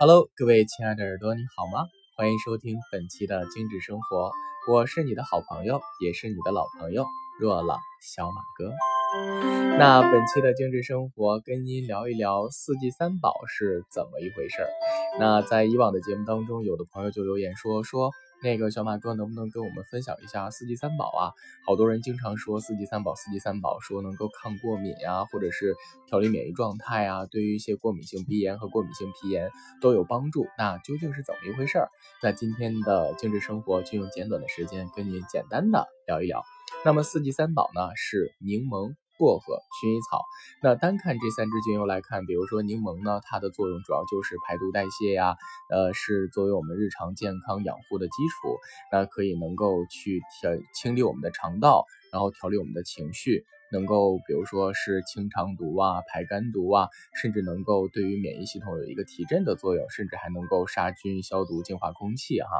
[0.00, 1.86] Hello，各位亲爱的耳朵，你好吗？
[2.16, 4.32] 欢迎收听本期的精致生活，
[4.68, 7.06] 我是你的好朋友，也是你的老朋友
[7.38, 8.72] 若朗小马哥。
[9.78, 14.68] 那本期的精致生活跟您聊一聊四季三宝是怎么一回事儿。
[15.20, 18.10] 那在以往的节目当中，有的朋友就留言说说。
[18.42, 21.32] 那个小马哥能不能跟我们分享一下四季三宝啊？
[21.64, 25.74] 好多人经常说四季三宝，四季三宝说能够抗过敏呀，或者是
[26.08, 30.46] 调理免疫状态啊，对于一些过敏性鼻炎和过敏性皮炎都有帮助。
[30.58, 31.88] 那究竟是怎么一回事儿？
[32.22, 36.42] 那今天的精致生活就用简短的时间跟您简单的聊一聊。
[36.84, 39.01] 那么四季三宝呢是柠檬。
[39.22, 40.18] 薄荷、薰衣草，
[40.64, 45.36] 那单看这三支精油来看，比如说柠檬呢，它的作用主要就是排毒代谢呀，
[45.70, 48.58] 呃，是作为我们日常健康养护的基础，
[48.90, 53.44] 那可以能够去调清理我们的肠道，然后调理我们的情绪。
[53.72, 62.50] 能够，比如说是清肠毒啊、排肝毒啊，甚至能够对于免疫系统有一个提振的作用，甚至还能够杀菌、消毒、净化空气哈。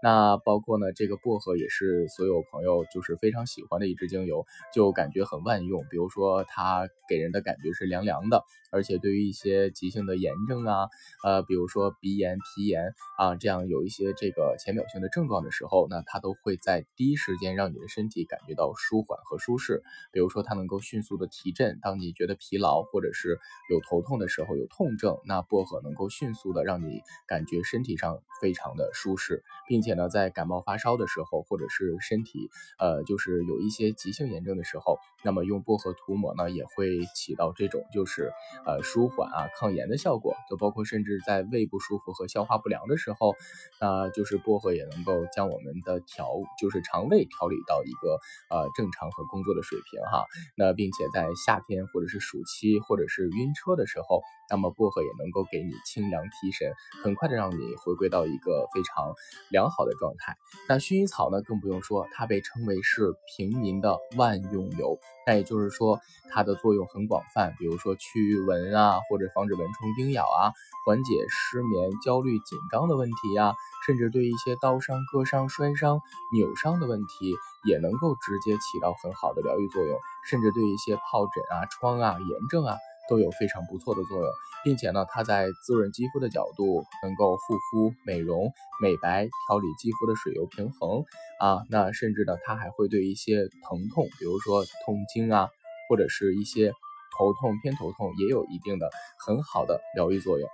[0.00, 5.82] 那包括呢，这个薄荷也是所有朋友就是非常喜欢的一支精油，就感觉很万用。
[5.90, 10.86] 比如说它给人的感觉是凉凉的，而且对于一些急性的炎症啊，
[11.24, 19.82] 呃，比如说鼻炎、皮炎啊，这样有一些这个浅表性的症状的时候，那它都会在第一时间让你的身体感觉到舒缓和舒适。
[20.12, 20.60] 比如说它。
[20.60, 23.38] 能够迅速的提振，当你觉得疲劳或者是
[23.70, 38.30] 有头痛的时候，有痛症，那薄荷能够迅速的让你感觉身体上非常的舒适，并且呢，在感冒发烧的时候，或者是身体呃就是有一些急性炎症的时候，那么用薄荷涂抹呢，也会起到这种就是
[38.66, 43.34] 呃舒缓啊抗炎的效果，就包括甚至在胃不舒服和消化不良的时候，
[43.80, 46.28] 那就是薄荷也能够将我们的调
[46.58, 50.24] 就是肠胃调理到一个呃正常和工作的水平哈。
[50.56, 59.14] 那并且在夏天或者是暑期或者是晕车的时候，那么薄荷也能够给你清凉提神，很快的让你回归到一个非常
[59.50, 60.36] 良好的状态。
[60.70, 64.96] 那薰衣草呢，更不用说，它被称为是平民的万用油。
[65.26, 65.98] 那也就是说，
[66.30, 70.54] 它的作用很广泛，比如说驱蚊啊，或者防止蚊虫叮咬啊，
[70.86, 73.52] 缓解失眠、焦虑、紧张的问题呀，
[73.84, 76.00] 甚至对一些刀伤、割伤、摔伤、
[76.32, 82.76] 扭伤的问题，也能够直接起到很好的疗愈作用，甚至对一些疱疹啊、疮啊、炎症啊。
[83.10, 84.32] 都有非常不错的作用，
[84.64, 91.04] 并且呢，它在滋润肌肤的角度，能够护肤、美容、美白、调理肌肤的水油平衡
[91.40, 91.66] 啊。
[91.68, 95.48] 那甚至呢，它还会对一些疼痛，比如说痛经啊，
[95.88, 96.70] 或者是一些
[97.18, 98.88] 头痛、偏头痛，也有一定的
[99.26, 100.48] 很好的疗愈作用。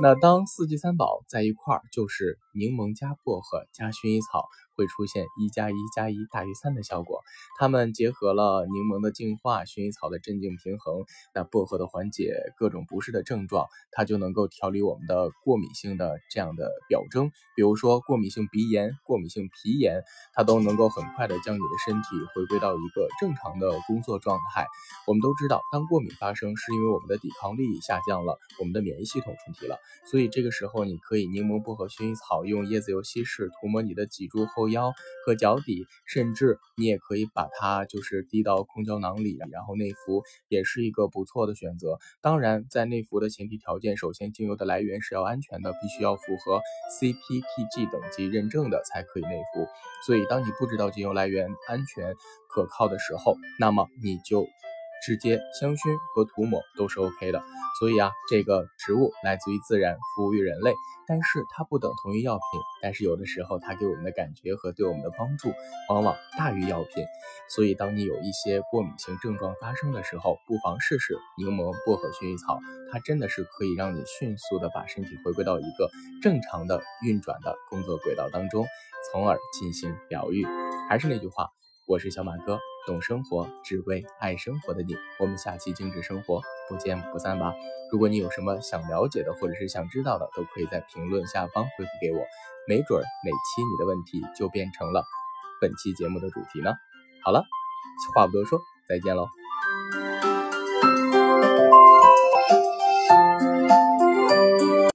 [0.00, 4.44] 那当四季三宝在一块儿，就是柠檬加薄荷加薰衣草。
[4.78, 7.20] 会出现一加一加一大于三的效果。
[7.58, 24.64] 它们结合了柠檬的净化、薰衣草的镇静平衡、那薄荷的缓解各种不适的症状，它就能够调理我们的过敏性的这样的表征，比如说过敏性鼻炎、过敏性皮炎，它都能够很快的将你的身体回归到一个正常的工作状态。
[25.08, 29.76] 我们都知道，当过敏发生，是因为我们的抵抗力下降了，我们的免疫系统出题了。
[30.06, 34.67] 所以这个时候，你可以柠檬、薄荷、薰衣草用椰子油稀释涂抹你的脊柱后。
[34.70, 34.92] 腰
[35.24, 41.98] 和脚底，甚至你也可以把它就是滴到空胶囊里，然后内服也是一个不错的选择。
[42.20, 46.60] 当然，在内服的前提条件，首先精油的来源是要安全的，必须要符合
[47.00, 49.66] CPTG 等级认证的才可以内服。
[50.06, 52.14] 所以，当你不知道精油来源安全
[52.48, 54.46] 可靠的时候，那么你就。
[55.04, 57.42] 直接香薰和涂抹都是 OK 的，
[57.78, 60.74] 所以啊，这个植物来自于自然，服务于人类，
[61.06, 62.42] 但是它不等同于药品，
[62.82, 65.52] 但是有的时候它给我们的感觉和对我们的帮助
[65.88, 67.04] 往往大于药品，
[67.48, 72.58] 所以当你有一些过敏性症状发生的时候，不妨试试柠檬、薄荷、薰衣草，
[72.92, 75.90] 它真的是可以让你迅速的把身体回归到一个
[76.22, 78.66] 正常的运转的工作轨道当中，
[79.12, 80.44] 从而进行疗愈。
[80.88, 81.50] 还是那句话，
[81.86, 82.58] 我是小马哥。
[82.88, 86.40] 懂生活，只为爱生活的你，我们下期精致生活
[86.70, 87.52] 不见不散吧！
[87.92, 92.24] 如果你有什么想了解的，或者是想知道的，都可以在评论下方回复给我，
[92.66, 95.04] 没准儿哪期你的问题就变成了
[95.60, 96.72] 本期节目的主题呢。
[97.22, 97.44] 好了，
[98.14, 98.58] 话不多说，
[98.88, 99.37] 再见喽。